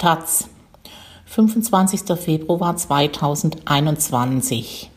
Taz, 0.00 0.48
25. 1.26 2.18
Februar 2.18 2.74
2021. 2.74 4.90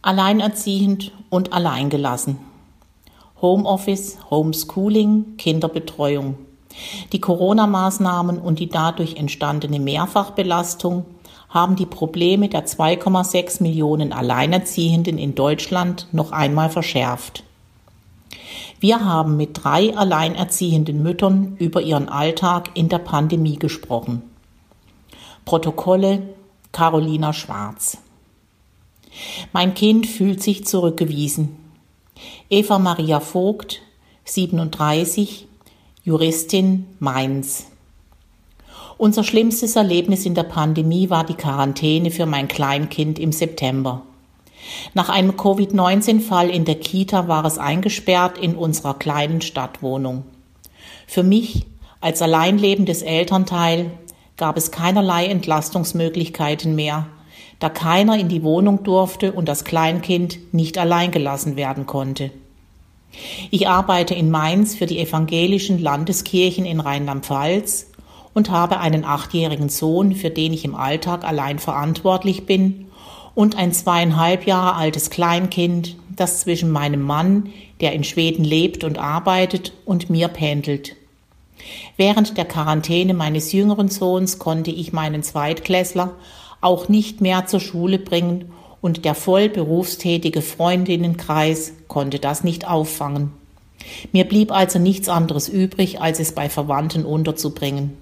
Alleinerziehend 0.00 1.12
und 1.28 1.52
alleingelassen. 1.52 2.38
Homeoffice, 3.42 4.16
Homeschooling, 4.30 5.36
Kinderbetreuung. 5.36 6.38
Die 7.12 7.20
Corona-Maßnahmen 7.20 8.38
und 8.38 8.60
die 8.60 8.70
dadurch 8.70 9.16
entstandene 9.16 9.78
Mehrfachbelastung 9.78 11.04
haben 11.50 11.76
die 11.76 11.84
Probleme 11.84 12.48
der 12.48 12.64
2,6 12.64 13.62
Millionen 13.62 14.14
Alleinerziehenden 14.14 15.18
in 15.18 15.34
Deutschland 15.34 16.06
noch 16.12 16.32
einmal 16.32 16.70
verschärft. 16.70 17.44
Wir 18.80 19.04
haben 19.04 19.36
mit 19.36 19.62
drei 19.62 19.96
alleinerziehenden 19.96 21.02
Müttern 21.02 21.56
über 21.58 21.80
ihren 21.80 22.08
Alltag 22.08 22.70
in 22.74 22.88
der 22.88 22.98
Pandemie 22.98 23.56
gesprochen. 23.56 24.22
Protokolle 25.44 26.34
Carolina 26.72 27.32
Schwarz. 27.32 27.98
Mein 29.52 29.74
Kind 29.74 30.06
fühlt 30.06 30.42
sich 30.42 30.64
zurückgewiesen. 30.64 31.56
Eva 32.48 32.78
Maria 32.78 33.20
Vogt, 33.20 33.82
37, 34.24 35.46
Juristin 36.04 36.86
Mainz. 36.98 37.66
Unser 38.98 39.24
schlimmstes 39.24 39.76
Erlebnis 39.76 40.26
in 40.26 40.34
der 40.34 40.44
Pandemie 40.44 41.10
war 41.10 41.24
die 41.24 41.34
Quarantäne 41.34 42.10
für 42.10 42.26
mein 42.26 42.48
Kleinkind 42.48 43.18
im 43.18 43.32
September. 43.32 44.02
Nach 44.94 45.08
einem 45.08 45.36
Covid-19-Fall 45.36 46.50
in 46.50 46.64
der 46.64 46.76
Kita 46.76 47.28
war 47.28 47.44
es 47.44 47.58
eingesperrt 47.58 48.38
in 48.38 48.54
unserer 48.54 48.94
kleinen 48.94 49.40
Stadtwohnung. 49.40 50.24
Für 51.06 51.22
mich 51.22 51.66
als 52.00 52.22
alleinlebendes 52.22 53.02
Elternteil 53.02 53.90
gab 54.36 54.56
es 54.56 54.70
keinerlei 54.70 55.26
Entlastungsmöglichkeiten 55.26 56.74
mehr, 56.74 57.06
da 57.58 57.68
keiner 57.68 58.18
in 58.18 58.28
die 58.28 58.42
Wohnung 58.42 58.82
durfte 58.82 59.32
und 59.32 59.48
das 59.48 59.64
Kleinkind 59.64 60.52
nicht 60.52 60.78
allein 60.78 61.12
gelassen 61.12 61.56
werden 61.56 61.86
konnte. 61.86 62.30
Ich 63.50 63.68
arbeite 63.68 64.14
in 64.14 64.30
Mainz 64.30 64.74
für 64.74 64.86
die 64.86 64.98
evangelischen 64.98 65.78
Landeskirchen 65.78 66.64
in 66.64 66.80
Rheinland-Pfalz 66.80 67.88
und 68.34 68.50
habe 68.50 68.80
einen 68.80 69.04
achtjährigen 69.04 69.68
Sohn, 69.68 70.14
für 70.14 70.30
den 70.30 70.52
ich 70.52 70.64
im 70.64 70.74
Alltag 70.74 71.24
allein 71.24 71.58
verantwortlich 71.58 72.46
bin 72.46 72.86
und 73.34 73.56
ein 73.56 73.72
zweieinhalb 73.72 74.46
Jahre 74.46 74.76
altes 74.76 75.10
Kleinkind, 75.10 75.96
das 76.10 76.40
zwischen 76.40 76.70
meinem 76.70 77.02
Mann, 77.02 77.50
der 77.80 77.92
in 77.92 78.04
Schweden 78.04 78.44
lebt 78.44 78.84
und 78.84 78.98
arbeitet, 78.98 79.72
und 79.84 80.10
mir 80.10 80.28
pendelt. 80.28 80.96
Während 81.96 82.36
der 82.36 82.44
Quarantäne 82.44 83.14
meines 83.14 83.52
jüngeren 83.52 83.88
Sohns 83.88 84.38
konnte 84.38 84.70
ich 84.70 84.92
meinen 84.92 85.22
Zweitklässler 85.22 86.12
auch 86.60 86.88
nicht 86.88 87.20
mehr 87.20 87.46
zur 87.46 87.60
Schule 87.60 87.98
bringen 87.98 88.52
und 88.80 89.04
der 89.04 89.14
voll 89.14 89.48
berufstätige 89.48 90.42
Freundinnenkreis 90.42 91.72
konnte 91.88 92.18
das 92.18 92.44
nicht 92.44 92.68
auffangen. 92.68 93.32
Mir 94.12 94.24
blieb 94.24 94.52
also 94.52 94.78
nichts 94.78 95.08
anderes 95.08 95.48
übrig, 95.48 96.00
als 96.00 96.20
es 96.20 96.32
bei 96.32 96.48
Verwandten 96.48 97.04
unterzubringen. 97.04 97.96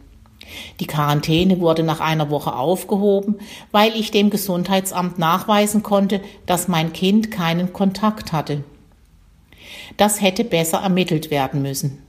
Die 0.80 0.86
Quarantäne 0.86 1.60
wurde 1.60 1.82
nach 1.82 2.00
einer 2.00 2.30
Woche 2.30 2.54
aufgehoben, 2.54 3.36
weil 3.70 3.94
ich 3.94 4.10
dem 4.10 4.30
Gesundheitsamt 4.30 5.18
nachweisen 5.18 5.82
konnte, 5.82 6.20
dass 6.46 6.68
mein 6.68 6.92
Kind 6.92 7.30
keinen 7.30 7.72
Kontakt 7.72 8.32
hatte. 8.32 8.64
Das 9.96 10.20
hätte 10.20 10.44
besser 10.44 10.78
ermittelt 10.78 11.30
werden 11.30 11.62
müssen. 11.62 12.02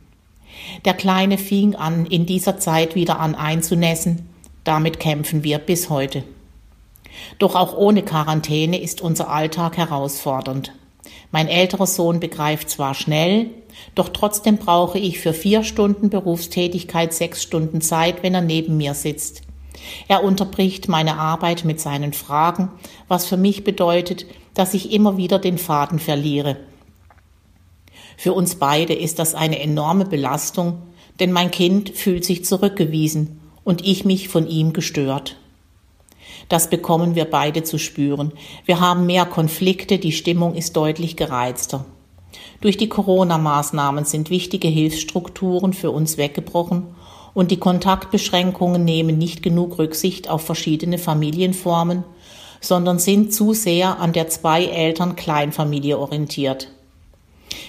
Der 0.86 0.94
Kleine 0.94 1.38
fing 1.38 1.76
an, 1.76 2.06
in 2.06 2.26
dieser 2.26 2.58
Zeit 2.60 2.96
wieder 2.96 3.20
an 3.20 3.36
einzunässen. 3.36 4.30
Damit 4.64 5.00
kämpfen 5.00 5.44
wir 5.44 5.58
bis 5.58 5.90
heute. 5.90 6.24
Doch 7.40 7.56
auch 7.56 7.76
ohne 7.76 8.04
Quarantäne 8.04 8.80
ist 8.80 9.02
unser 9.02 9.30
Alltag 9.30 9.78
herausfordernd. 9.78 10.74
Mein 11.32 11.48
älterer 11.48 11.88
Sohn 11.88 12.20
begreift 12.20 12.70
zwar 12.70 12.94
schnell, 12.94 13.50
doch 13.96 14.10
trotzdem 14.10 14.58
brauche 14.58 15.00
ich 15.00 15.20
für 15.20 15.34
vier 15.34 15.64
Stunden 15.64 16.10
Berufstätigkeit 16.10 17.14
sechs 17.14 17.42
Stunden 17.42 17.82
Zeit, 17.82 18.22
wenn 18.22 18.34
er 18.34 18.42
neben 18.42 18.78
mir 18.78 18.94
sitzt. 18.94 19.44
Er 20.08 20.24
unterbricht 20.24 20.90
meine 20.90 21.18
Arbeit 21.18 21.64
mit 21.66 21.80
seinen 21.80 22.14
Fragen, 22.14 22.70
was 23.08 23.26
für 23.26 23.38
mich 23.38 23.64
bedeutet, 23.64 24.26
dass 24.54 24.74
ich 24.74 24.92
immer 24.92 25.18
wieder 25.18 25.40
den 25.40 25.58
Faden 25.58 26.00
verliere. 26.00 26.58
Für 28.18 28.34
uns 28.34 28.56
beide 28.56 28.94
ist 28.94 29.18
das 29.18 29.34
eine 29.34 29.60
enorme 29.60 30.06
Belastung, 30.06 30.82
denn 31.20 31.32
mein 31.32 31.50
Kind 31.50 31.90
fühlt 31.90 32.26
sich 32.26 32.46
zurückgewiesen 32.46 33.40
und 33.64 33.86
ich 33.86 34.06
mich 34.06 34.28
von 34.28 34.48
ihm 34.48 34.74
gestört. 34.74 35.38
Das 36.52 36.70
bekommen 36.70 37.16
wir 37.16 37.24
beide 37.24 37.64
zu 37.64 37.78
spüren. 37.78 38.34
Wir 38.66 38.82
haben 38.82 39.06
mehr 39.06 39.26
Konflikte, 39.26 40.00
die 40.00 40.12
Stimmung 40.12 40.54
ist 40.54 40.76
deutlich 40.76 41.16
gereizter. 41.16 41.86
Durch 42.60 42.76
die 42.76 42.90
Corona-Maßnahmen 42.90 44.04
sind 44.04 44.30
wichtige 44.30 44.68
Hilfsstrukturen 44.68 45.72
für 45.72 45.92
uns 45.92 46.18
weggebrochen 46.18 46.88
und 47.34 47.52
die 47.52 47.58
Kontaktbeschränkungen 47.58 48.84
nehmen 48.84 49.18
nicht 49.18 49.44
genug 49.44 49.80
Rücksicht 49.80 50.30
auf 50.30 50.42
verschiedene 50.42 50.98
Familienformen, 50.98 52.04
sondern 52.60 53.00
sind 53.00 53.34
zu 53.34 53.54
sehr 53.54 54.02
an 54.02 54.12
der 54.12 54.28
Zwei-Eltern-Kleinfamilie 54.28 55.98
orientiert. 55.98 56.68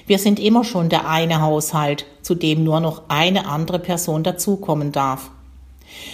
Wir 0.09 0.19
sind 0.19 0.41
immer 0.41 0.65
schon 0.65 0.89
der 0.89 1.09
eine 1.09 1.41
Haushalt, 1.41 2.05
zu 2.23 2.35
dem 2.35 2.65
nur 2.65 2.81
noch 2.81 3.03
eine 3.07 3.47
andere 3.47 3.79
Person 3.79 4.25
dazukommen 4.25 4.91
darf. 4.91 5.31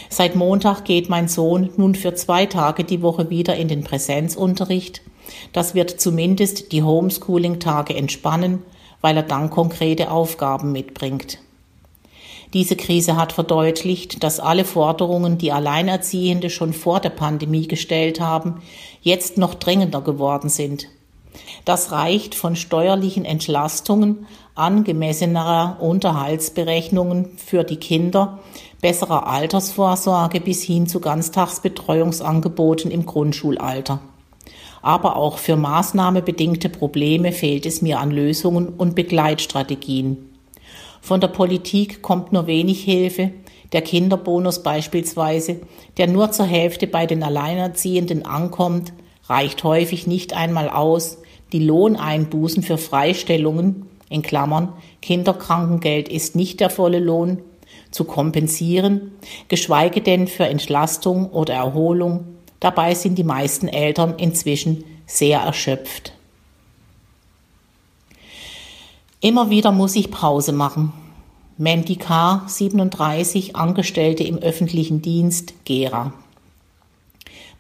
Seit 0.09 0.35
Montag 0.35 0.85
geht 0.85 1.09
mein 1.09 1.29
Sohn 1.29 1.71
nun 1.77 1.95
für 1.95 2.15
zwei 2.15 2.47
Tage 2.47 2.85
die 2.85 3.03
Woche 3.03 3.31
wieder 3.31 3.57
in 3.57 3.69
den 3.69 3.85
Präsenzunterricht 3.85 5.03
das 5.53 5.75
wird 5.75 6.01
zumindest 6.01 6.73
die 6.73 6.83
Homeschooling-Tage 6.83 7.95
entspannen, 7.95 8.63
weil 9.01 9.17
er 9.17 9.23
dann 9.23 9.51
konkrete 9.51 10.11
Aufgaben 10.11 10.73
mitbringt. 10.73 11.39
Diese 12.55 12.77
Krise 12.77 13.17
hat 13.17 13.33
verdeutlicht, 13.33 14.25
dass 14.25 14.41
alle 14.41 14.65
Forderungen, 14.65 15.37
die 15.37 15.53
Alleinerziehende 15.53 16.49
schon 16.49 16.73
vor 16.73 16.99
der 16.99 17.11
Pandemie 17.11 17.69
gestellt 17.69 18.21
haben, 18.21 18.63
jetzt 19.03 19.37
noch 19.37 19.55
dringender 19.55 20.01
geworden 20.01 20.49
sind. 20.49 20.87
Das 21.67 21.93
reicht 21.93 22.35
von 22.35 22.57
steuerlichen 22.57 23.27
Entlastungen, 23.27 24.27
angemessenerer 24.55 25.77
Unterhaltsberechnungen 25.81 27.37
für 27.37 27.65
die 27.65 27.77
Kinder, 27.77 28.39
besserer 28.81 29.27
Altersvorsorge 29.27 30.41
bis 30.41 30.63
hin 30.63 30.87
zu 30.87 31.01
Ganztagsbetreuungsangeboten 31.01 32.91
im 32.91 33.07
Grundschulalter 33.07 34.01
aber 34.83 35.17
auch 35.17 35.39
für 35.39 35.57
maßnahmebedingte 35.57 36.69
Probleme 36.69 37.33
fehlt 37.33 37.67
es 37.67 37.83
mir 37.83 37.99
an 38.01 38.11
Lösungen 38.11 38.69
und 38.69 38.95
Begleitstrategien. 38.95 40.17
Von 41.01 41.21
der 41.21 41.29
Politik 41.29 42.03
kommt 42.03 42.33
nur 42.33 42.47
wenig 42.47 42.83
Hilfe, 42.85 43.33
der 43.73 43.83
Kinderbonus 43.83 44.63
beispielsweise, 44.63 45.61
der 45.97 46.07
nur 46.07 46.33
zur 46.33 46.47
Hälfte 46.47 46.87
bei 46.87 47.07
den 47.07 47.23
Alleinerziehenden 47.23 48.25
ankommt, 48.25 48.93
reicht 49.29 49.63
häufig 49.63 50.07
nicht 50.07 50.35
einmal 50.35 50.71
aus, 50.71 51.19
die 51.53 51.65
Lohneinbußen 51.65 52.63
für 52.63 52.79
Freistellungen, 52.79 53.87
in 54.11 54.23
Klammern, 54.23 54.73
Kinderkrankengeld 55.03 56.09
ist 56.09 56.35
nicht 56.35 56.61
der 56.61 56.71
volle 56.71 56.99
Lohn, 56.99 57.43
zu 57.91 58.05
kompensieren, 58.05 59.13
geschweige 59.49 60.01
denn 60.01 60.29
für 60.29 60.47
Entlastung 60.47 61.31
oder 61.31 61.55
Erholung 61.55 62.39
Dabei 62.61 62.95
sind 62.95 63.17
die 63.17 63.25
meisten 63.25 63.69
Eltern 63.69 64.15
inzwischen 64.19 64.85
sehr 65.07 65.41
erschöpft. 65.41 66.13
Immer 69.21 69.51
wieder 69.51 69.73
muss 69.73 69.97
ich 69.97 70.11
Pause 70.11 70.53
machen. 70.53 70.93
Mandy 71.57 71.97
K., 71.97 72.45
37, 72.47 73.57
Angestellte 73.57 74.23
im 74.23 74.39
öffentlichen 74.39 75.03
Dienst, 75.03 75.55
Gera. 75.65 76.13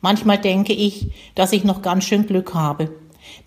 Manchmal 0.00 0.38
denke 0.38 0.72
ich, 0.72 1.10
dass 1.34 1.52
ich 1.52 1.64
noch 1.64 1.82
ganz 1.82 2.04
schön 2.04 2.26
Glück 2.26 2.54
habe. 2.54 2.90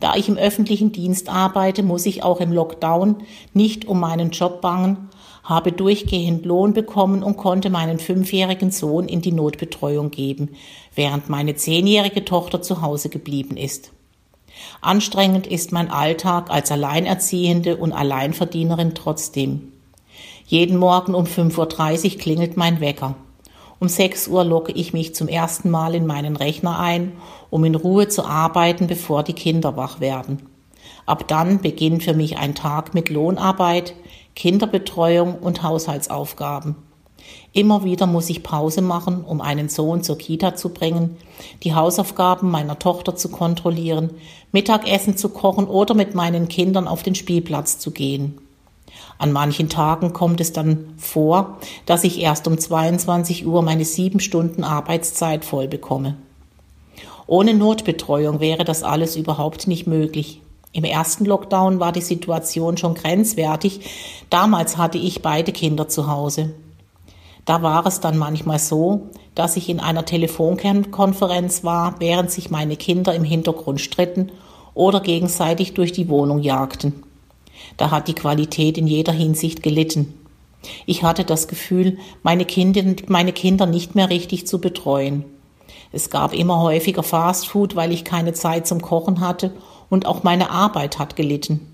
Da 0.01 0.15
ich 0.15 0.27
im 0.27 0.38
öffentlichen 0.38 0.91
Dienst 0.91 1.29
arbeite, 1.29 1.83
muss 1.83 2.05
ich 2.05 2.23
auch 2.23 2.41
im 2.41 2.51
Lockdown 2.51 3.23
nicht 3.53 3.85
um 3.85 4.00
meinen 4.01 4.31
Job 4.31 4.59
bangen, 4.61 5.09
habe 5.43 5.71
durchgehend 5.71 6.45
Lohn 6.45 6.73
bekommen 6.73 7.23
und 7.23 7.38
konnte 7.38 7.69
meinen 7.69 7.99
fünfjährigen 7.99 8.71
Sohn 8.71 9.07
in 9.07 9.21
die 9.21 9.31
Notbetreuung 9.31 10.11
geben, 10.11 10.49
während 10.95 11.29
meine 11.29 11.55
zehnjährige 11.55 12.25
Tochter 12.25 12.61
zu 12.61 12.81
Hause 12.81 13.09
geblieben 13.09 13.57
ist. 13.57 13.91
Anstrengend 14.81 15.47
ist 15.47 15.71
mein 15.71 15.89
Alltag 15.89 16.49
als 16.49 16.71
Alleinerziehende 16.71 17.77
und 17.77 17.93
Alleinverdienerin 17.93 18.93
trotzdem. 18.93 19.71
Jeden 20.45 20.77
Morgen 20.77 21.15
um 21.15 21.25
5.30 21.25 22.13
Uhr 22.13 22.19
klingelt 22.19 22.57
mein 22.57 22.79
Wecker. 22.81 23.15
Um 23.79 23.88
6 23.88 24.27
Uhr 24.27 24.43
locke 24.43 24.71
ich 24.73 24.93
mich 24.93 25.15
zum 25.15 25.27
ersten 25.27 25.71
Mal 25.71 25.95
in 25.95 26.05
meinen 26.05 26.35
Rechner 26.35 26.77
ein, 26.77 27.13
um 27.49 27.63
in 27.65 27.73
Ruhe 27.73 28.07
zu 28.09 28.25
arbeiten, 28.25 28.85
bevor 28.85 29.23
die 29.23 29.33
Kinder 29.33 29.75
wach 29.75 29.99
werden. 29.99 30.43
Ab 31.05 31.27
dann 31.27 31.61
beginnt 31.61 32.03
für 32.03 32.13
mich 32.13 32.38
ein 32.38 32.53
Tag 32.53 32.93
mit 32.93 33.09
Lohnarbeit, 33.09 33.95
Kinderbetreuung 34.35 35.35
und 35.35 35.63
Haushaltsaufgaben. 35.63 36.75
Immer 37.53 37.83
wieder 37.83 38.07
muss 38.07 38.29
ich 38.29 38.43
Pause 38.43 38.81
machen, 38.81 39.23
um 39.23 39.41
einen 39.41 39.69
Sohn 39.69 40.03
zur 40.03 40.17
Kita 40.17 40.55
zu 40.55 40.69
bringen, 40.69 41.17
die 41.63 41.75
Hausaufgaben 41.75 42.49
meiner 42.49 42.79
Tochter 42.79 43.15
zu 43.15 43.29
kontrollieren, 43.29 44.11
Mittagessen 44.51 45.17
zu 45.17 45.29
kochen 45.29 45.65
oder 45.65 45.93
mit 45.93 46.15
meinen 46.15 46.47
Kindern 46.47 46.87
auf 46.87 47.03
den 47.03 47.15
Spielplatz 47.15 47.77
zu 47.77 47.91
gehen. 47.91 48.37
An 49.17 49.31
manchen 49.31 49.69
Tagen 49.69 50.13
kommt 50.13 50.41
es 50.41 50.53
dann 50.53 50.93
vor, 50.97 51.57
dass 51.85 52.03
ich 52.03 52.19
erst 52.19 52.47
um 52.47 52.57
22 52.57 53.45
Uhr 53.45 53.61
meine 53.61 53.85
sieben 53.85 54.19
Stunden 54.19 54.63
Arbeitszeit 54.63 55.45
voll 55.45 55.67
bekomme. 55.67 56.17
Ohne 57.27 57.53
Notbetreuung 57.53 58.39
wäre 58.39 58.65
das 58.65 58.83
alles 58.83 59.15
überhaupt 59.15 59.67
nicht 59.67 59.87
möglich. 59.87 60.41
Im 60.73 60.83
ersten 60.85 61.25
Lockdown 61.25 61.79
war 61.79 61.91
die 61.91 62.01
Situation 62.01 62.77
schon 62.77 62.95
grenzwertig. 62.95 63.81
Damals 64.29 64.77
hatte 64.77 64.97
ich 64.97 65.21
beide 65.21 65.51
Kinder 65.51 65.89
zu 65.89 66.07
Hause. 66.07 66.53
Da 67.45 67.62
war 67.62 67.85
es 67.85 68.00
dann 68.00 68.18
manchmal 68.18 68.59
so, 68.59 69.09
dass 69.35 69.57
ich 69.57 69.68
in 69.68 69.79
einer 69.79 70.06
Telefonkonferenz 70.06 71.63
war, 71.63 71.95
während 72.00 72.31
sich 72.31 72.51
meine 72.51 72.77
Kinder 72.77 73.13
im 73.13 73.23
Hintergrund 73.23 73.81
stritten 73.81 74.31
oder 74.73 75.01
gegenseitig 75.01 75.73
durch 75.73 75.91
die 75.91 76.07
Wohnung 76.07 76.39
jagten. 76.39 77.03
Da 77.77 77.91
hat 77.91 78.07
die 78.07 78.13
Qualität 78.13 78.77
in 78.77 78.88
jeder 78.88 79.12
Hinsicht 79.12 79.63
gelitten. 79.63 80.13
Ich 80.85 81.03
hatte 81.03 81.25
das 81.25 81.47
Gefühl, 81.47 81.97
meine 82.24 82.45
Kinder, 82.45 82.83
meine 83.07 83.33
Kinder 83.33 83.65
nicht 83.65 83.95
mehr 83.95 84.09
richtig 84.09 84.47
zu 84.47 84.62
betreuen. 84.62 85.25
Es 85.91 86.09
gab 86.09 86.33
immer 86.33 86.62
häufiger 86.62 87.03
Fastfood, 87.03 87.75
weil 87.75 87.91
ich 87.91 88.06
keine 88.06 88.33
Zeit 88.33 88.67
zum 88.67 88.81
Kochen 88.81 89.19
hatte 89.19 89.51
und 89.91 90.07
auch 90.07 90.23
meine 90.23 90.49
Arbeit 90.49 90.97
hat 90.97 91.15
gelitten. 91.15 91.67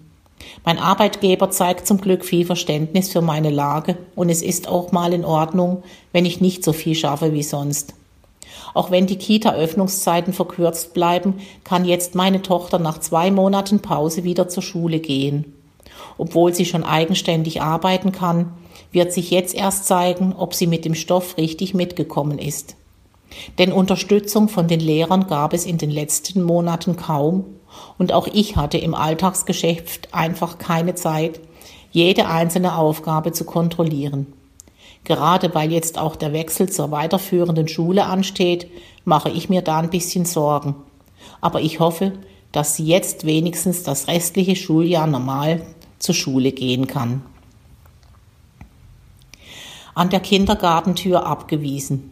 Mein 0.65 0.79
Arbeitgeber 0.79 1.49
zeigt 1.51 1.87
zum 1.87 2.01
Glück 2.01 2.25
viel 2.25 2.45
Verständnis 2.45 3.09
für 3.09 3.21
meine 3.21 3.51
Lage 3.51 3.97
und 4.15 4.29
es 4.29 4.41
ist 4.41 4.67
auch 4.67 4.91
mal 4.91 5.13
in 5.13 5.23
Ordnung, 5.23 5.83
wenn 6.11 6.25
ich 6.25 6.41
nicht 6.41 6.63
so 6.63 6.73
viel 6.73 6.95
schaffe 6.95 7.31
wie 7.31 7.43
sonst. 7.43 7.93
Auch 8.73 8.91
wenn 8.91 9.07
die 9.07 9.17
Kita-Öffnungszeiten 9.17 10.33
verkürzt 10.33 10.93
bleiben, 10.93 11.35
kann 11.63 11.85
jetzt 11.85 12.15
meine 12.15 12.41
Tochter 12.41 12.79
nach 12.79 12.99
zwei 12.99 13.31
Monaten 13.31 13.79
Pause 13.79 14.23
wieder 14.23 14.49
zur 14.49 14.63
Schule 14.63 14.99
gehen. 14.99 15.53
Obwohl 16.17 16.53
sie 16.53 16.65
schon 16.65 16.83
eigenständig 16.83 17.61
arbeiten 17.61 18.11
kann, 18.11 18.53
wird 18.91 19.13
sich 19.13 19.31
jetzt 19.31 19.53
erst 19.53 19.85
zeigen, 19.85 20.33
ob 20.35 20.53
sie 20.53 20.67
mit 20.67 20.85
dem 20.85 20.95
Stoff 20.95 21.37
richtig 21.37 21.73
mitgekommen 21.73 22.39
ist. 22.39 22.75
Denn 23.59 23.71
Unterstützung 23.71 24.49
von 24.49 24.67
den 24.67 24.79
Lehrern 24.79 25.27
gab 25.27 25.53
es 25.53 25.65
in 25.65 25.77
den 25.77 25.91
letzten 25.91 26.41
Monaten 26.41 26.95
kaum 26.95 27.45
und 27.97 28.13
auch 28.13 28.27
ich 28.27 28.55
hatte 28.55 28.77
im 28.77 28.93
Alltagsgeschäft 28.93 30.13
einfach 30.13 30.57
keine 30.57 30.95
Zeit, 30.95 31.39
jede 31.91 32.27
einzelne 32.27 32.77
Aufgabe 32.77 33.31
zu 33.31 33.43
kontrollieren. 33.43 34.33
Gerade 35.03 35.55
weil 35.55 35.71
jetzt 35.71 35.97
auch 35.97 36.15
der 36.15 36.33
Wechsel 36.33 36.69
zur 36.69 36.91
weiterführenden 36.91 37.67
Schule 37.67 38.05
ansteht, 38.05 38.67
mache 39.05 39.29
ich 39.29 39.49
mir 39.49 39.61
da 39.61 39.79
ein 39.79 39.89
bisschen 39.89 40.25
Sorgen. 40.25 40.75
Aber 41.39 41.61
ich 41.61 41.79
hoffe, 41.79 42.13
dass 42.51 42.75
sie 42.75 42.85
jetzt 42.85 43.25
wenigstens 43.25 43.83
das 43.83 44.07
restliche 44.07 44.55
Schuljahr 44.55 45.07
normal 45.07 45.61
zur 45.99 46.15
Schule 46.15 46.51
gehen 46.51 46.87
kann. 46.87 47.21
An 49.95 50.09
der 50.09 50.19
Kindergartentür 50.19 51.25
abgewiesen. 51.25 52.11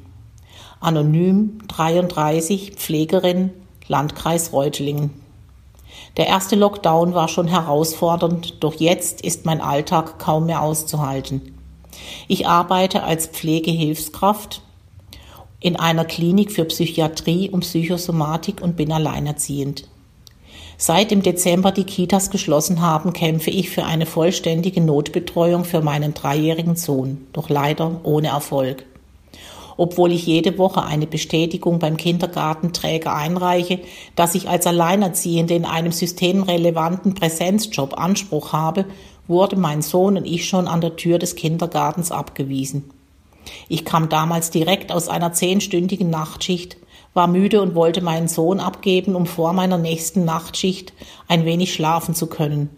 Anonym 0.79 1.59
33 1.67 2.75
Pflegerin 2.75 3.51
Landkreis 3.87 4.51
Reutlingen. 4.53 5.24
Der 6.17 6.27
erste 6.27 6.55
Lockdown 6.55 7.13
war 7.13 7.27
schon 7.27 7.47
herausfordernd, 7.47 8.63
doch 8.63 8.75
jetzt 8.75 9.21
ist 9.21 9.45
mein 9.45 9.59
Alltag 9.59 10.17
kaum 10.17 10.45
mehr 10.45 10.61
auszuhalten. 10.61 11.53
Ich 12.27 12.47
arbeite 12.47 13.03
als 13.03 13.27
Pflegehilfskraft 13.27 14.61
in 15.59 15.75
einer 15.75 16.05
Klinik 16.05 16.51
für 16.51 16.65
Psychiatrie 16.65 17.49
und 17.49 17.61
Psychosomatik 17.61 18.61
und 18.61 18.77
bin 18.77 18.91
alleinerziehend. 18.91 19.89
Seit 20.77 21.11
im 21.11 21.21
Dezember 21.21 21.71
die 21.71 21.85
Kitas 21.85 22.29
geschlossen 22.29 22.81
haben, 22.81 23.13
kämpfe 23.13 23.49
ich 23.49 23.69
für 23.69 23.85
eine 23.85 24.05
vollständige 24.05 24.81
Notbetreuung 24.81 25.63
für 25.63 25.81
meinen 25.81 26.13
dreijährigen 26.13 26.75
Sohn, 26.75 27.27
doch 27.33 27.49
leider 27.49 28.01
ohne 28.03 28.27
Erfolg 28.27 28.85
obwohl 29.77 30.11
ich 30.11 30.25
jede 30.25 30.57
Woche 30.57 30.83
eine 30.83 31.07
Bestätigung 31.07 31.79
beim 31.79 31.97
Kindergartenträger 31.97 33.13
einreiche, 33.13 33.79
dass 34.15 34.35
ich 34.35 34.49
als 34.49 34.67
Alleinerziehende 34.67 35.53
in 35.55 35.65
einem 35.65 35.91
systemrelevanten 35.91 37.13
Präsenzjob 37.13 37.97
Anspruch 37.97 38.53
habe, 38.53 38.85
wurde 39.27 39.55
mein 39.55 39.81
Sohn 39.81 40.17
und 40.17 40.25
ich 40.25 40.47
schon 40.47 40.67
an 40.67 40.81
der 40.81 40.95
Tür 40.95 41.19
des 41.19 41.35
Kindergartens 41.35 42.11
abgewiesen. 42.11 42.91
Ich 43.67 43.85
kam 43.85 44.09
damals 44.09 44.49
direkt 44.49 44.91
aus 44.91 45.07
einer 45.07 45.33
zehnstündigen 45.33 46.09
Nachtschicht, 46.09 46.77
war 47.13 47.27
müde 47.27 47.61
und 47.61 47.75
wollte 47.75 48.01
meinen 48.01 48.27
Sohn 48.27 48.59
abgeben, 48.59 49.15
um 49.15 49.25
vor 49.25 49.53
meiner 49.53 49.77
nächsten 49.77 50.25
Nachtschicht 50.25 50.93
ein 51.27 51.45
wenig 51.45 51.73
schlafen 51.73 52.13
zu 52.13 52.27
können. 52.27 52.69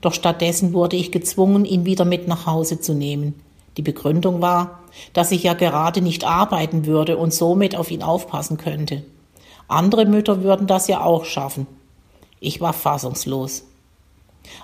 Doch 0.00 0.12
stattdessen 0.12 0.72
wurde 0.72 0.96
ich 0.96 1.12
gezwungen, 1.12 1.64
ihn 1.64 1.84
wieder 1.84 2.04
mit 2.04 2.28
nach 2.28 2.46
Hause 2.46 2.80
zu 2.80 2.94
nehmen. 2.94 3.34
Die 3.76 3.82
Begründung 3.82 4.40
war, 4.40 4.80
dass 5.12 5.32
ich 5.32 5.42
ja 5.42 5.54
gerade 5.54 6.00
nicht 6.00 6.24
arbeiten 6.24 6.86
würde 6.86 7.16
und 7.16 7.34
somit 7.34 7.76
auf 7.76 7.90
ihn 7.90 8.02
aufpassen 8.02 8.56
könnte. 8.56 9.04
Andere 9.68 10.06
Mütter 10.06 10.42
würden 10.42 10.66
das 10.66 10.88
ja 10.88 11.02
auch 11.02 11.24
schaffen. 11.24 11.66
Ich 12.40 12.60
war 12.60 12.72
fassungslos. 12.72 13.64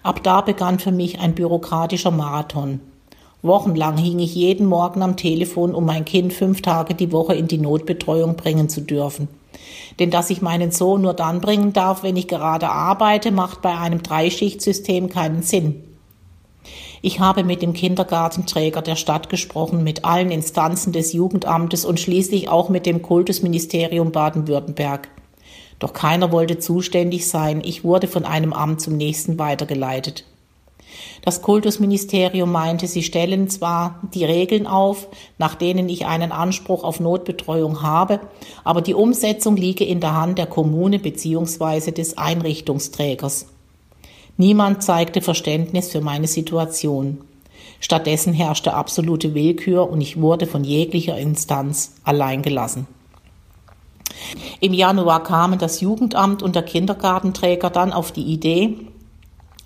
Ab 0.03 0.23
da 0.23 0.41
begann 0.41 0.79
für 0.79 0.93
mich 0.93 1.19
ein 1.19 1.35
bürokratischer 1.35 2.11
Marathon. 2.11 2.81
Wochenlang 3.43 3.97
hing 3.97 4.20
ich 4.20 4.35
jeden 4.37 4.67
Morgen 4.67 5.03
am 5.03 5.17
Telefon, 5.17 5.75
um 5.75 5.85
mein 5.85 6.05
Kind 6.05 6.32
fünf 6.32 6.62
Tage 6.62 6.94
die 6.94 7.11
Woche 7.11 7.35
in 7.35 7.49
die 7.49 7.59
Notbetreuung 7.59 8.37
bringen 8.37 8.69
zu 8.69 8.81
dürfen. 8.81 9.26
Denn 9.99 10.11
dass 10.11 10.31
ich 10.31 10.43
meinen 10.43 10.70
Sohn 10.70 11.03
nur 11.03 11.14
dann 11.14 11.41
bringen 11.41 11.73
darf, 11.73 12.05
wenn 12.05 12.17
ich 12.17 12.29
gerade 12.29 12.69
arbeite, 12.69 13.32
macht 13.32 13.61
bei 13.61 13.76
einem 13.76 14.03
Dreischichtsystem 14.03 15.09
keinen 15.09 15.43
Sinn. 15.43 15.82
Ich 17.04 17.19
habe 17.19 17.43
mit 17.43 17.62
dem 17.62 17.72
Kindergartenträger 17.72 18.81
der 18.81 18.94
Stadt 18.94 19.28
gesprochen, 19.28 19.82
mit 19.82 20.04
allen 20.04 20.31
Instanzen 20.31 20.93
des 20.93 21.12
Jugendamtes 21.12 21.84
und 21.84 21.99
schließlich 21.99 22.49
auch 22.49 22.69
mit 22.69 22.87
dem 22.87 23.02
Kultusministerium 23.02 24.12
Baden-Württemberg. 24.12 25.08
Doch 25.81 25.94
keiner 25.94 26.31
wollte 26.31 26.60
zuständig 26.60 27.28
sein. 27.28 27.60
Ich 27.64 27.82
wurde 27.82 28.06
von 28.06 28.25
einem 28.25 28.52
Amt 28.52 28.81
zum 28.81 28.96
nächsten 28.96 29.37
weitergeleitet. 29.37 30.25
Das 31.22 31.43
Kultusministerium 31.43 32.52
meinte, 32.52 32.87
sie 32.87 33.02
stellen 33.02 33.49
zwar 33.49 34.00
die 34.14 34.25
Regeln 34.25 34.68
auf, 34.68 35.09
nach 35.38 35.56
denen 35.56 35.88
ich 35.88 36.06
einen 36.06 36.30
Anspruch 36.30 36.85
auf 36.85 37.00
Notbetreuung 37.00 37.82
habe, 37.82 38.21
aber 38.62 38.80
die 38.80 38.94
Umsetzung 38.94 39.56
liege 39.56 39.85
in 39.85 39.99
der 39.99 40.14
Hand 40.14 40.38
der 40.38 40.47
Kommune 40.47 41.00
bzw. 41.00 41.90
des 41.90 42.16
Einrichtungsträgers. 42.16 43.51
Niemand 44.37 44.83
zeigte 44.83 45.21
Verständnis 45.21 45.91
für 45.91 46.01
meine 46.01 46.27
Situation. 46.27 47.19
Stattdessen 47.81 48.33
herrschte 48.33 48.75
absolute 48.75 49.35
Willkür 49.35 49.91
und 49.91 50.01
ich 50.01 50.21
wurde 50.21 50.47
von 50.47 50.65
jeglicher 50.65 51.19
Instanz 51.19 51.95
allein 52.05 52.43
gelassen. 52.43 52.87
Im 54.61 54.73
Januar 54.73 55.23
kamen 55.23 55.59
das 55.59 55.81
Jugendamt 55.81 56.43
und 56.43 56.55
der 56.55 56.62
Kindergartenträger 56.62 57.71
dann 57.71 57.93
auf 57.93 58.12
die 58.12 58.23
Idee, 58.23 58.77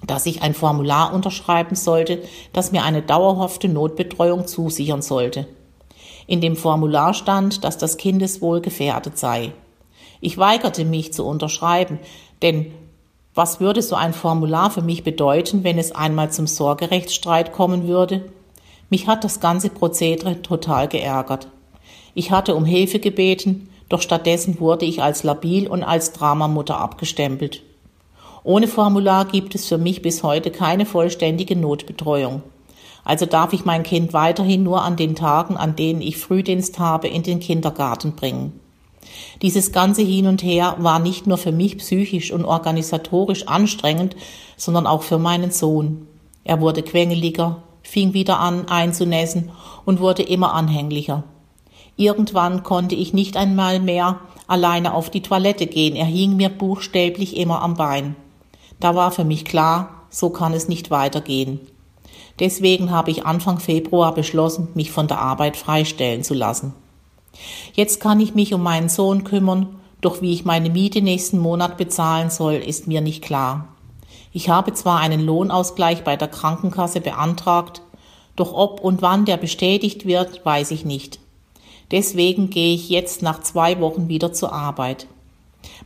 dass 0.06 0.26
ich 0.26 0.42
ein 0.42 0.54
Formular 0.54 1.12
unterschreiben 1.12 1.76
sollte, 1.76 2.22
das 2.52 2.72
mir 2.72 2.82
eine 2.82 3.02
dauerhafte 3.02 3.68
Notbetreuung 3.68 4.46
zusichern 4.46 5.02
sollte. 5.02 5.46
In 6.26 6.40
dem 6.40 6.56
Formular 6.56 7.14
stand, 7.14 7.64
dass 7.64 7.78
das 7.78 7.96
Kindeswohl 7.96 8.60
gefährdet 8.60 9.18
sei. 9.18 9.52
Ich 10.20 10.38
weigerte 10.38 10.84
mich 10.84 11.12
zu 11.12 11.24
unterschreiben, 11.24 11.98
denn 12.42 12.72
was 13.36 13.60
würde 13.60 13.82
so 13.82 13.94
ein 13.94 14.14
Formular 14.14 14.70
für 14.70 14.80
mich 14.80 15.04
bedeuten, 15.04 15.62
wenn 15.62 15.78
es 15.78 15.92
einmal 15.92 16.32
zum 16.32 16.46
Sorgerechtsstreit 16.46 17.52
kommen 17.52 17.86
würde? 17.86 18.24
Mich 18.88 19.06
hat 19.06 19.24
das 19.24 19.40
ganze 19.40 19.68
Prozedere 19.68 20.40
total 20.40 20.88
geärgert. 20.88 21.48
Ich 22.14 22.30
hatte 22.30 22.54
um 22.54 22.64
Hilfe 22.64 22.98
gebeten, 22.98 23.68
doch 23.90 24.00
stattdessen 24.00 24.58
wurde 24.58 24.86
ich 24.86 25.02
als 25.02 25.22
labil 25.22 25.68
und 25.68 25.84
als 25.84 26.12
Dramamutter 26.12 26.80
abgestempelt. 26.80 27.62
Ohne 28.42 28.68
Formular 28.68 29.26
gibt 29.26 29.54
es 29.54 29.66
für 29.66 29.76
mich 29.76 30.00
bis 30.00 30.22
heute 30.22 30.50
keine 30.50 30.86
vollständige 30.86 31.56
Notbetreuung. 31.56 32.42
Also 33.04 33.26
darf 33.26 33.52
ich 33.52 33.66
mein 33.66 33.82
Kind 33.82 34.14
weiterhin 34.14 34.62
nur 34.62 34.82
an 34.82 34.96
den 34.96 35.14
Tagen, 35.14 35.58
an 35.58 35.76
denen 35.76 36.00
ich 36.00 36.16
Frühdienst 36.16 36.78
habe, 36.78 37.08
in 37.08 37.22
den 37.22 37.40
Kindergarten 37.40 38.12
bringen. 38.12 38.58
Dieses 39.42 39.72
ganze 39.72 40.02
Hin 40.02 40.26
und 40.26 40.42
Her 40.42 40.76
war 40.78 40.98
nicht 40.98 41.26
nur 41.26 41.38
für 41.38 41.52
mich 41.52 41.78
psychisch 41.78 42.32
und 42.32 42.44
organisatorisch 42.44 43.46
anstrengend, 43.46 44.16
sondern 44.56 44.86
auch 44.86 45.02
für 45.02 45.18
meinen 45.18 45.50
Sohn. 45.50 46.06
Er 46.44 46.60
wurde 46.60 46.82
quengeliger, 46.82 47.62
fing 47.82 48.14
wieder 48.14 48.40
an 48.40 48.68
einzunässen 48.68 49.50
und 49.84 50.00
wurde 50.00 50.22
immer 50.22 50.54
anhänglicher. 50.54 51.24
Irgendwann 51.96 52.62
konnte 52.62 52.94
ich 52.94 53.14
nicht 53.14 53.36
einmal 53.36 53.80
mehr 53.80 54.20
alleine 54.46 54.94
auf 54.94 55.10
die 55.10 55.22
Toilette 55.22 55.66
gehen, 55.66 55.96
er 55.96 56.04
hing 56.04 56.36
mir 56.36 56.50
buchstäblich 56.50 57.36
immer 57.36 57.62
am 57.62 57.74
Bein. 57.74 58.16
Da 58.80 58.94
war 58.94 59.10
für 59.10 59.24
mich 59.24 59.44
klar, 59.44 60.02
so 60.10 60.30
kann 60.30 60.52
es 60.52 60.68
nicht 60.68 60.90
weitergehen. 60.90 61.60
Deswegen 62.38 62.90
habe 62.90 63.10
ich 63.10 63.24
Anfang 63.24 63.58
Februar 63.60 64.14
beschlossen, 64.14 64.68
mich 64.74 64.90
von 64.90 65.08
der 65.08 65.20
Arbeit 65.20 65.56
freistellen 65.56 66.22
zu 66.22 66.34
lassen. 66.34 66.74
Jetzt 67.74 68.00
kann 68.00 68.20
ich 68.20 68.34
mich 68.34 68.54
um 68.54 68.62
meinen 68.62 68.88
Sohn 68.88 69.24
kümmern, 69.24 69.76
doch 70.00 70.22
wie 70.22 70.32
ich 70.32 70.44
meine 70.44 70.70
Miete 70.70 71.02
nächsten 71.02 71.38
Monat 71.38 71.76
bezahlen 71.76 72.30
soll, 72.30 72.54
ist 72.54 72.86
mir 72.86 73.00
nicht 73.00 73.22
klar. 73.22 73.68
Ich 74.32 74.48
habe 74.48 74.74
zwar 74.74 75.00
einen 75.00 75.24
Lohnausgleich 75.24 76.04
bei 76.04 76.16
der 76.16 76.28
Krankenkasse 76.28 77.00
beantragt, 77.00 77.82
doch 78.36 78.52
ob 78.52 78.80
und 78.80 79.00
wann 79.02 79.24
der 79.24 79.38
bestätigt 79.38 80.06
wird, 80.06 80.44
weiß 80.44 80.70
ich 80.72 80.84
nicht. 80.84 81.18
Deswegen 81.90 82.50
gehe 82.50 82.74
ich 82.74 82.88
jetzt 82.88 83.22
nach 83.22 83.40
zwei 83.40 83.80
Wochen 83.80 84.08
wieder 84.08 84.32
zur 84.32 84.52
Arbeit. 84.52 85.06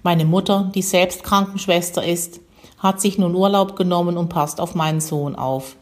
Meine 0.03 0.25
Mutter, 0.25 0.71
die 0.75 0.83
selbst 0.83 1.23
Krankenschwester 1.23 2.05
ist, 2.05 2.41
hat 2.79 3.01
sich 3.01 3.19
nun 3.19 3.35
Urlaub 3.35 3.77
genommen 3.77 4.17
und 4.17 4.29
passt 4.29 4.61
auf 4.61 4.75
meinen 4.75 5.01
Sohn 5.01 5.37
auf. 5.37 5.77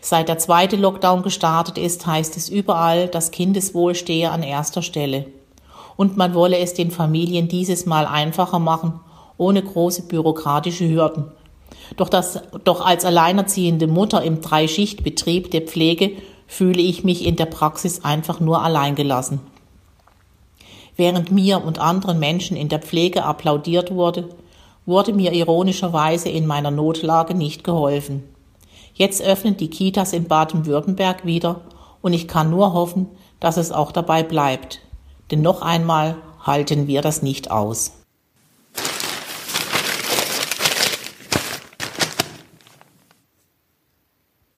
Seit 0.00 0.28
der 0.28 0.38
zweite 0.38 0.76
Lockdown 0.76 1.22
gestartet 1.22 1.78
ist, 1.78 2.06
heißt 2.06 2.36
es 2.36 2.48
überall, 2.48 3.08
das 3.08 3.30
Kindeswohl 3.30 3.94
stehe 3.94 4.30
an 4.30 4.42
erster 4.42 4.82
Stelle. 4.82 5.26
Und 5.96 6.16
man 6.16 6.34
wolle 6.34 6.58
es 6.58 6.74
den 6.74 6.90
Familien 6.90 7.48
dieses 7.48 7.86
Mal 7.86 8.06
einfacher 8.06 8.58
machen, 8.58 9.00
ohne 9.36 9.62
große 9.62 10.02
bürokratische 10.02 10.88
Hürden. 10.88 11.26
Doch, 11.96 12.08
das, 12.08 12.40
doch 12.64 12.84
als 12.84 13.04
alleinerziehende 13.04 13.86
Mutter 13.86 14.22
im 14.22 14.40
Dreischichtbetrieb 14.40 15.50
der 15.50 15.62
Pflege 15.62 16.12
fühle 16.46 16.80
ich 16.80 17.04
mich 17.04 17.24
in 17.24 17.36
der 17.36 17.46
Praxis 17.46 18.04
einfach 18.04 18.40
nur 18.40 18.62
alleingelassen. 18.62 19.40
Während 20.96 21.30
mir 21.30 21.64
und 21.64 21.78
anderen 21.78 22.18
Menschen 22.18 22.56
in 22.56 22.68
der 22.68 22.80
Pflege 22.80 23.24
applaudiert 23.24 23.94
wurde, 23.94 24.28
wurde 24.84 25.12
mir 25.12 25.32
ironischerweise 25.32 26.28
in 26.28 26.46
meiner 26.46 26.70
Notlage 26.70 27.34
nicht 27.34 27.64
geholfen. 27.64 28.24
Jetzt 29.00 29.22
öffnen 29.22 29.56
die 29.56 29.70
Kitas 29.70 30.12
in 30.12 30.24
Baden-Württemberg 30.28 31.24
wieder 31.24 31.62
und 32.02 32.12
ich 32.12 32.28
kann 32.28 32.50
nur 32.50 32.74
hoffen, 32.74 33.08
dass 33.40 33.56
es 33.56 33.72
auch 33.72 33.92
dabei 33.92 34.22
bleibt. 34.22 34.82
Denn 35.30 35.40
noch 35.40 35.62
einmal 35.62 36.16
halten 36.42 36.86
wir 36.86 37.00
das 37.00 37.22
nicht 37.22 37.50
aus. 37.50 37.99